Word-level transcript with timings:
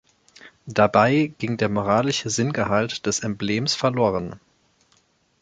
Dabei 0.65 1.31
ging 1.37 1.57
der 1.57 1.69
moralische 1.69 2.31
Sinngehalt 2.31 3.05
des 3.05 3.19
Emblems 3.19 3.75
verloren. 3.75 4.39